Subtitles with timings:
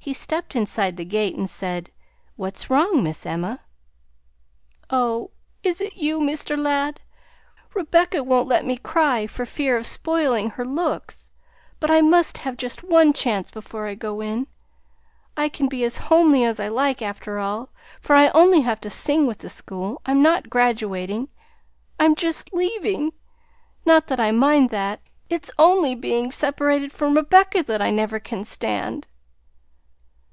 [0.00, 1.90] He stepped inside the gate and said,
[2.36, 3.60] "What's wrong, Miss Emma?"
[4.90, 5.32] "Oh,
[5.64, 6.56] is it you, Mr.
[6.56, 7.00] Ladd?
[7.74, 11.32] Rebecca wouldn't let me cry for fear of spoiling my looks,
[11.80, 14.46] but I must have just one chance before I go in.
[15.36, 17.70] I can be as homely as I like, after all,
[18.00, 21.28] for I only have to sing with the school; I'm not graduating,
[21.98, 23.14] I'm just leaving!
[23.84, 28.44] Not that I mind that; it's only being separated from Rebecca that I never can
[28.44, 29.08] stand!"